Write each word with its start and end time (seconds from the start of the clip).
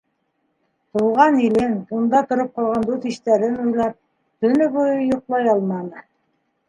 Тыуған 0.95 1.35
илен, 1.47 1.75
унда 1.99 2.21
тороп 2.31 2.57
ҡалған 2.61 2.87
дуҫ-иштәрен 2.87 3.61
уйлап, 3.67 3.95
төнө 4.47 4.71
буйы 4.79 4.97
йоҡлай 5.05 5.53
алмай. 5.55 6.05